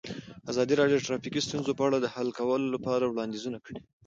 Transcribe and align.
ازادي 0.51 0.73
راډیو 0.79 0.97
د 0.99 1.05
ټرافیکي 1.07 1.41
ستونزې 1.47 1.71
په 1.75 1.83
اړه 1.87 1.97
د 1.99 2.07
حل 2.13 2.29
کولو 2.39 2.67
لپاره 2.75 3.03
وړاندیزونه 3.07 3.57
کړي. 3.65 3.77